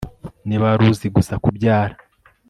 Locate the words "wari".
0.69-0.83